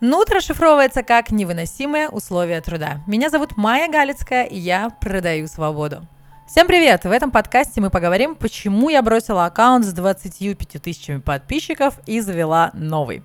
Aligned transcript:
Нут 0.00 0.30
расшифровывается 0.30 1.02
как 1.02 1.30
«невыносимые 1.30 2.08
условия 2.08 2.62
труда». 2.62 3.02
Меня 3.06 3.28
зовут 3.28 3.58
Майя 3.58 3.86
Галицкая, 3.86 4.44
и 4.44 4.58
я 4.58 4.88
продаю 4.88 5.46
свободу. 5.46 6.08
Всем 6.48 6.66
привет! 6.66 7.04
В 7.04 7.10
этом 7.10 7.30
подкасте 7.30 7.82
мы 7.82 7.90
поговорим, 7.90 8.34
почему 8.34 8.88
я 8.88 9.02
бросила 9.02 9.44
аккаунт 9.44 9.84
с 9.84 9.92
25 9.92 10.82
тысячами 10.82 11.18
подписчиков 11.18 12.00
и 12.06 12.20
завела 12.20 12.70
новый. 12.72 13.22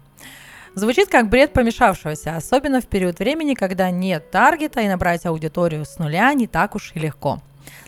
Звучит 0.74 1.08
как 1.08 1.30
бред 1.30 1.54
помешавшегося, 1.54 2.36
особенно 2.36 2.82
в 2.82 2.88
период 2.88 3.20
времени, 3.20 3.54
когда 3.54 3.90
нет 3.90 4.30
таргета 4.30 4.82
и 4.82 4.90
набрать 4.90 5.26
аудиторию 5.26 5.86
с 5.86 5.98
нуля 5.98 6.34
не 6.34 6.46
так 6.46 6.76
уж 6.76 6.92
и 6.94 7.00
легко. 7.00 7.40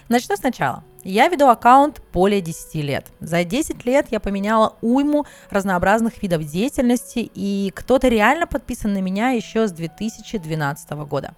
Начну 0.08 0.38
сначала. 0.38 0.86
Я 1.10 1.30
веду 1.30 1.48
аккаунт 1.48 2.02
более 2.12 2.42
10 2.42 2.76
лет. 2.84 3.06
За 3.22 3.46
10 3.46 3.86
лет 3.86 4.08
я 4.12 4.20
поменяла 4.20 4.76
уйму 4.82 5.26
разнообразных 5.50 6.22
видов 6.22 6.44
деятельности, 6.44 7.20
и 7.34 7.72
кто-то 7.74 8.10
реально 8.10 8.46
подписан 8.46 8.92
на 8.92 8.98
меня 8.98 9.30
еще 9.30 9.70
с 9.70 9.72
2012 9.72 10.90
года. 11.08 11.34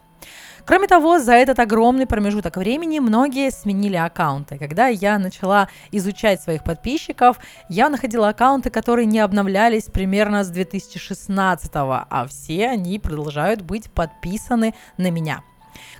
Кроме 0.65 0.87
того, 0.87 1.19
за 1.19 1.33
этот 1.33 1.59
огромный 1.59 2.07
промежуток 2.07 2.57
времени 2.57 2.97
многие 2.97 3.51
сменили 3.51 3.95
аккаунты. 3.95 4.57
Когда 4.57 4.87
я 4.87 5.19
начала 5.19 5.69
изучать 5.91 6.41
своих 6.41 6.63
подписчиков, 6.63 7.39
я 7.69 7.89
находила 7.89 8.29
аккаунты, 8.29 8.71
которые 8.71 9.05
не 9.05 9.19
обновлялись 9.19 9.83
примерно 9.83 10.43
с 10.43 10.49
2016, 10.49 11.69
а 11.75 12.25
все 12.27 12.69
они 12.69 12.97
продолжают 12.97 13.61
быть 13.61 13.91
подписаны 13.91 14.73
на 14.97 15.11
меня. 15.11 15.43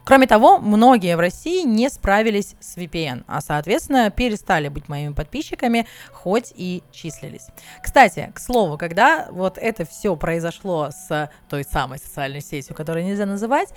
Кроме 0.04 0.28
того, 0.28 0.60
многие 0.60 1.16
в 1.16 1.20
России 1.20 1.64
не 1.64 1.90
справились 1.90 2.56
с 2.60 2.78
VPN, 2.78 3.24
а, 3.28 3.42
соответственно, 3.42 4.10
перестали 4.10 4.68
быть 4.68 4.90
моими 4.90 5.14
подписчиками, 5.14 5.88
хоть 6.12 6.54
и 6.56 6.84
числились. 6.92 7.48
Кстати, 7.82 8.32
к 8.34 8.40
слову, 8.40 8.78
когда 8.78 9.28
вот 9.32 9.58
это 9.58 9.86
все 9.86 10.16
произошло 10.16 10.90
с 10.92 11.30
той 11.50 11.64
самой 11.64 12.00
социальной 12.00 12.42
сетью, 12.42 12.76
которую 12.76 13.06
нельзя 13.06 13.26
называть, 13.26 13.70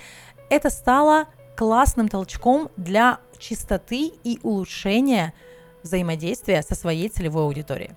это 0.49 0.69
стало 0.69 1.27
классным 1.55 2.07
толчком 2.07 2.69
для 2.77 3.19
чистоты 3.39 4.11
и 4.23 4.39
улучшения 4.43 5.33
взаимодействия 5.83 6.61
со 6.61 6.75
своей 6.75 7.09
целевой 7.09 7.43
аудиторией. 7.43 7.91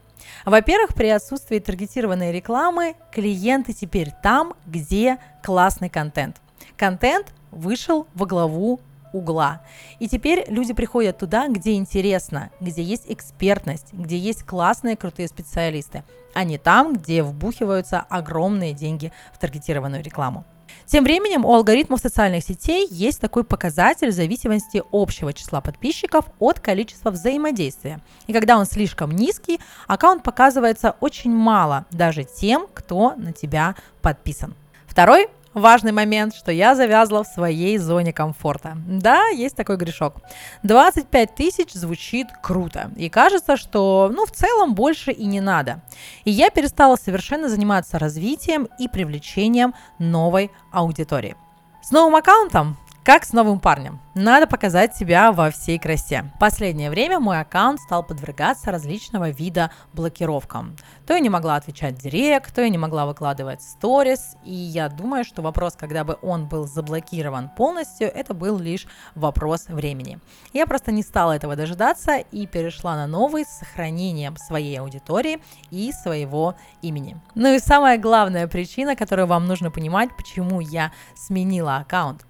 Во-первых, 0.45 0.95
при 0.95 1.09
отсутствии 1.09 1.59
таргетированной 1.59 2.33
рекламы 2.33 2.97
клиенты 3.13 3.73
теперь 3.73 4.11
там, 4.23 4.55
где 4.67 5.19
классный 5.43 5.89
контент. 5.89 6.41
Контент 6.77 7.33
вышел 7.51 8.07
во 8.15 8.27
главу 8.27 8.81
угла. 9.13 9.63
И 9.99 10.09
теперь 10.09 10.45
люди 10.49 10.73
приходят 10.73 11.19
туда, 11.19 11.49
где 11.49 11.75
интересно, 11.75 12.51
где 12.61 12.83
есть 12.83 13.05
экспертность, 13.09 13.93
где 13.93 14.19
есть 14.19 14.45
классные 14.45 14.97
крутые 14.97 15.29
специалисты, 15.29 16.05
а 16.35 16.45
не 16.45 16.59
там, 16.59 16.95
где 16.95 17.23
вбухиваются 17.23 18.01
огромные 18.01 18.73
деньги 18.73 19.13
в 19.33 19.39
таргетированную 19.39 20.03
рекламу. 20.03 20.45
Тем 20.85 21.05
временем 21.05 21.45
у 21.45 21.53
алгоритмов 21.53 22.01
социальных 22.01 22.45
сетей 22.45 22.87
есть 22.91 23.21
такой 23.21 23.45
показатель 23.45 24.13
зависимости 24.13 24.83
общего 24.93 25.33
числа 25.33 25.61
подписчиков 25.61 26.27
от 26.39 26.61
количества 26.61 27.11
взаимодействия. 27.11 28.01
И 28.27 28.33
когда 28.33 28.57
он 28.57 28.67
слишком 28.67 29.11
низкий, 29.11 29.59
аккаунт 29.89 30.23
показывается 30.23 30.95
очень 31.01 31.33
мало 31.33 31.87
даже 31.91 32.25
тем, 32.25 32.67
кто 32.73 33.15
на 33.17 33.33
тебя 33.33 33.75
подписан. 34.01 34.55
Второй 34.87 35.29
важный 35.57 35.91
момент, 35.91 36.35
что 36.35 36.53
я 36.53 36.75
завязла 36.75 37.25
в 37.25 37.27
своей 37.27 37.79
зоне 37.79 38.13
комфорта. 38.13 38.77
Да, 38.87 39.27
есть 39.29 39.57
такой 39.57 39.77
грешок. 39.77 40.17
25 40.63 41.35
тысяч 41.35 41.73
звучит 41.73 42.29
круто. 42.43 42.91
И 42.97 43.09
кажется, 43.09 43.57
что, 43.57 44.11
ну, 44.15 44.27
в 44.27 44.31
целом 44.31 44.75
больше 44.75 45.11
и 45.11 45.25
не 45.25 45.41
надо. 45.41 45.81
И 46.25 46.31
я 46.31 46.51
перестала 46.51 46.97
совершенно 46.97 47.49
заниматься 47.49 47.99
развитием 47.99 48.69
и 48.79 48.87
привлечением 48.87 49.75
новой 49.99 50.51
аудитории. 50.71 51.37
С 51.83 51.91
новым 51.91 52.17
аккаунтом 52.17 52.77
как 53.07 53.25
с 53.25 53.33
новым 53.33 53.61
парнем. 53.61 54.01
Надо 54.17 54.49
показать 54.49 54.97
себя 54.97 55.31
во 55.31 55.53
всей 55.53 55.79
красе. 55.79 56.25
Последнее 56.41 56.91
время 56.91 57.21
мой 57.21 57.39
аккаунт 57.39 57.81
стал 57.81 58.03
подвергаться 58.03 58.73
различного 58.73 59.31
вида 59.31 59.71
блокировкам. 59.93 60.75
То 61.07 61.15
я 61.15 61.21
не 61.21 61.31
могла 61.31 61.55
отвечать 61.55 61.95
директ, 61.95 62.53
то 62.53 62.63
я 62.63 62.69
не 62.69 62.79
могла 62.79 63.07
выкладывать 63.07 63.63
сторис. 63.63 64.35
И 64.45 64.53
я 64.53 64.89
думаю, 64.89 65.25
что 65.25 65.41
вопрос, 65.41 65.77
когда 65.79 66.03
бы 66.03 66.19
он 66.21 66.49
был 66.49 66.67
заблокирован 66.67 67.49
полностью, 67.49 68.09
это 68.09 68.35
был 68.35 68.59
лишь 68.59 68.89
вопрос 69.15 69.67
времени. 69.69 70.19
Я 70.53 70.67
просто 70.67 70.91
не 70.91 71.05
стала 71.05 71.31
этого 71.31 71.55
дожидаться 71.55 72.17
и 72.17 72.49
перешла 72.49 72.97
на 72.97 73.07
новый 73.07 73.45
с 73.45 73.59
сохранением 73.59 74.37
своей 74.37 74.81
аудитории 74.81 75.39
и 75.71 75.93
своего 75.93 76.57
имени. 76.83 77.21
Ну 77.37 77.55
и 77.55 77.61
самая 77.61 77.99
главная 77.99 78.49
причина, 78.49 78.97
которую 78.97 79.29
вам 79.29 79.47
нужно 79.47 79.71
понимать, 79.71 80.09
почему 80.17 80.59
я 80.59 80.91
сменила 81.15 81.77
аккаунт 81.77 82.27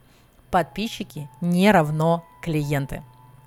подписчики 0.51 1.29
не 1.41 1.71
равно 1.71 2.25
клиенты. 2.43 3.03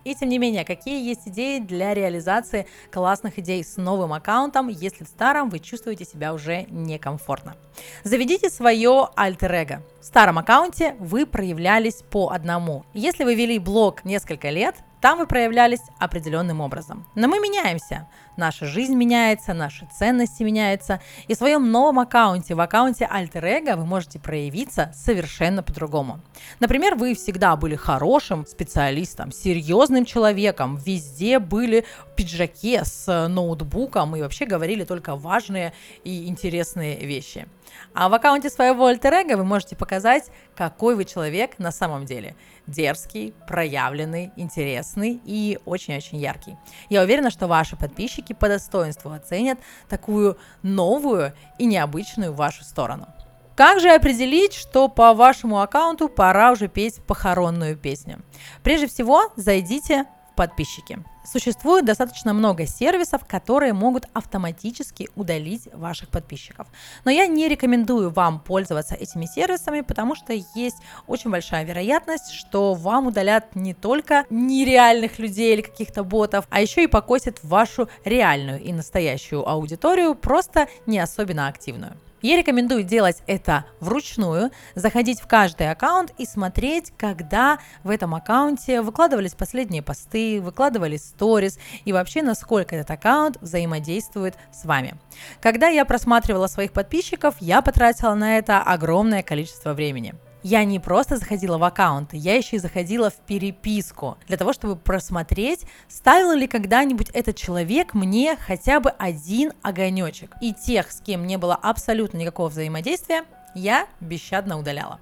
И 0.05 0.15
тем 0.15 0.29
не 0.29 0.39
менее, 0.39 0.63
какие 0.63 1.05
есть 1.07 1.27
идеи 1.27 1.59
для 1.59 1.93
реализации 1.93 2.65
классных 2.89 3.37
идей 3.37 3.63
с 3.63 3.75
новым 3.77 4.13
аккаунтом, 4.13 4.69
если 4.69 5.03
в 5.03 5.07
старом 5.07 5.49
вы 5.49 5.59
чувствуете 5.59 6.05
себя 6.05 6.33
уже 6.33 6.63
некомфортно? 6.69 7.57
Заведите 8.03 8.49
свое 8.49 9.09
альтер-эго. 9.15 9.83
В 10.01 10.05
старом 10.05 10.37
аккаунте 10.39 10.95
вы 10.99 11.25
проявлялись 11.25 12.01
по 12.09 12.29
одному. 12.29 12.85
Если 12.93 13.23
вы 13.23 13.35
вели 13.35 13.59
блог 13.59 14.05
несколько 14.05 14.49
лет, 14.49 14.75
там 15.01 15.17
вы 15.17 15.27
проявлялись 15.27 15.81
определенным 15.97 16.61
образом. 16.61 17.05
Но 17.15 17.27
мы 17.27 17.39
меняемся. 17.39 18.07
Наша 18.35 18.65
жизнь 18.65 18.95
меняется, 18.95 19.53
наши 19.53 19.87
ценности 19.97 20.43
меняются. 20.43 21.01
И 21.27 21.33
в 21.33 21.37
своем 21.37 21.71
новом 21.71 21.99
аккаунте, 21.99 22.55
в 22.55 22.59
аккаунте 22.59 23.09
Alter 23.11 23.43
Ego, 23.43 23.75
вы 23.75 23.85
можете 23.85 24.19
проявиться 24.19 24.91
совершенно 24.95 25.63
по-другому. 25.63 26.21
Например, 26.59 26.95
вы 26.95 27.15
всегда 27.15 27.55
были 27.55 27.75
хорошим 27.75 28.45
специалистом, 28.45 29.31
серьезным 29.31 30.05
человеком, 30.05 30.77
везде 30.77 31.39
были 31.39 31.85
в 32.05 32.15
пиджаке 32.15 32.83
с 32.85 33.27
ноутбуком 33.27 34.15
и 34.15 34.21
вообще 34.21 34.45
говорили 34.45 34.83
только 34.83 35.15
важные 35.15 35.73
и 36.03 36.27
интересные 36.27 37.05
вещи. 37.05 37.47
А 37.93 38.09
в 38.09 38.13
аккаунте 38.13 38.49
своего 38.49 38.85
альтер 38.85 39.09
вы 39.09 39.43
можете 39.43 39.75
показать, 39.75 40.29
какой 40.55 40.95
вы 40.95 41.03
человек 41.03 41.57
на 41.57 41.71
самом 41.71 42.05
деле. 42.05 42.35
Дерзкий, 42.69 43.33
проявленный, 43.47 44.31
интересный 44.35 45.19
и 45.25 45.59
очень-очень 45.65 46.17
яркий. 46.17 46.57
Я 46.89 47.01
уверена, 47.01 47.31
что 47.31 47.47
ваши 47.47 47.75
подписчики 47.75 48.33
по 48.33 48.47
достоинству 48.47 49.11
оценят 49.11 49.59
такую 49.87 50.37
новую 50.61 51.33
и 51.57 51.65
необычную 51.65 52.33
вашу 52.33 52.63
сторону. 52.63 53.07
Как 53.55 53.81
же 53.81 53.89
определить, 53.89 54.53
что 54.53 54.87
по 54.87 55.13
вашему 55.13 55.59
аккаунту 55.59 56.07
пора 56.07 56.53
уже 56.53 56.69
петь 56.69 57.03
похоронную 57.05 57.75
песню? 57.75 58.23
Прежде 58.63 58.87
всего, 58.87 59.33
зайдите 59.35 60.05
подписчики. 60.39 60.99
Существует 61.25 61.83
достаточно 61.83 62.31
много 62.33 62.65
сервисов, 62.65 63.25
которые 63.27 63.73
могут 63.73 64.05
автоматически 64.13 65.09
удалить 65.17 65.67
ваших 65.73 66.07
подписчиков. 66.07 66.67
Но 67.03 67.11
я 67.11 67.27
не 67.27 67.49
рекомендую 67.49 68.09
вам 68.09 68.39
пользоваться 68.39 68.95
этими 68.95 69.25
сервисами, 69.25 69.81
потому 69.81 70.15
что 70.15 70.31
есть 70.55 70.77
очень 71.07 71.29
большая 71.29 71.65
вероятность, 71.65 72.31
что 72.31 72.73
вам 72.73 73.07
удалят 73.07 73.53
не 73.53 73.73
только 73.73 74.23
нереальных 74.29 75.19
людей 75.19 75.55
или 75.55 75.61
каких-то 75.61 76.05
ботов, 76.05 76.45
а 76.49 76.61
еще 76.61 76.85
и 76.85 76.87
покосят 76.87 77.43
вашу 77.43 77.89
реальную 78.05 78.61
и 78.61 78.71
настоящую 78.71 79.45
аудиторию, 79.45 80.15
просто 80.15 80.69
не 80.85 80.99
особенно 80.99 81.49
активную. 81.49 81.97
Я 82.21 82.35
рекомендую 82.35 82.83
делать 82.83 83.23
это 83.27 83.65
вручную, 83.79 84.51
заходить 84.75 85.21
в 85.21 85.27
каждый 85.27 85.71
аккаунт 85.71 86.13
и 86.17 86.25
смотреть, 86.25 86.91
когда 86.97 87.59
в 87.83 87.89
этом 87.89 88.13
аккаунте 88.13 88.81
выкладывались 88.81 89.35
последние 89.35 89.81
посты, 89.81 90.41
выкладывались 90.41 91.05
сторис 91.05 91.57
и 91.85 91.93
вообще 91.93 92.21
насколько 92.21 92.75
этот 92.75 92.91
аккаунт 92.91 93.37
взаимодействует 93.39 94.35
с 94.51 94.65
вами. 94.65 94.95
Когда 95.41 95.69
я 95.69 95.85
просматривала 95.85 96.47
своих 96.47 96.73
подписчиков, 96.73 97.35
я 97.39 97.61
потратила 97.61 98.13
на 98.15 98.37
это 98.37 98.61
огромное 98.61 99.23
количество 99.23 99.73
времени 99.73 100.13
я 100.43 100.63
не 100.63 100.79
просто 100.79 101.17
заходила 101.17 101.57
в 101.57 101.63
аккаунты, 101.63 102.17
я 102.17 102.35
еще 102.35 102.57
и 102.57 102.59
заходила 102.59 103.09
в 103.09 103.15
переписку 103.15 104.17
для 104.27 104.37
того, 104.37 104.53
чтобы 104.53 104.75
просмотреть, 104.75 105.65
ставил 105.87 106.33
ли 106.33 106.47
когда-нибудь 106.47 107.09
этот 107.09 107.35
человек 107.35 107.93
мне 107.93 108.37
хотя 108.37 108.79
бы 108.79 108.89
один 108.91 109.53
огонечек. 109.61 110.35
И 110.41 110.53
тех, 110.53 110.91
с 110.91 111.01
кем 111.01 111.27
не 111.27 111.37
было 111.37 111.55
абсолютно 111.55 112.17
никакого 112.17 112.49
взаимодействия, 112.49 113.23
я 113.55 113.87
бесщадно 113.99 114.57
удаляла. 114.57 114.99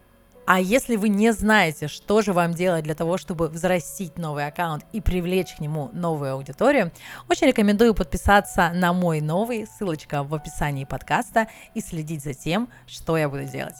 А 0.48 0.62
если 0.62 0.95
вы 0.95 1.10
не 1.10 1.34
знаете, 1.34 1.90
что 1.90 2.22
же 2.22 2.31
вам 2.31 2.54
делать 2.54 2.86
для 2.86 2.95
того, 2.95 3.18
чтобы 3.18 3.50
взрастить 3.50 4.18
новый 4.18 4.48
аккаунт 4.48 4.86
и 4.94 5.01
привлечь 5.01 5.56
к 5.56 5.60
нему 5.60 5.90
новую 5.92 6.31
аудиторию, 6.31 6.94
очень 7.30 7.48
рекомендую 7.48 7.94
подписаться 7.94 8.72
на 8.74 8.94
мой 8.94 9.19
новый, 9.19 9.68
ссылочка 9.68 10.24
в 10.24 10.33
описании 10.33 10.86
подкаста, 10.86 11.50
и 11.74 11.81
следить 11.81 12.24
за 12.24 12.33
тем, 12.33 12.69
что 12.88 13.18
я 13.18 13.28
буду 13.28 13.44
делать. 13.44 13.75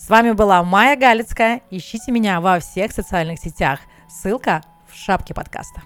С 0.00 0.08
вами 0.08 0.32
была 0.32 0.62
Майя 0.62 0.96
Галицкая. 0.96 1.60
Ищите 1.70 2.10
меня 2.10 2.40
во 2.40 2.58
всех 2.58 2.90
социальных 2.90 3.38
сетях. 3.38 3.80
Ссылка 4.08 4.62
в 4.90 4.96
шапке 4.96 5.34
подкаста. 5.34 5.82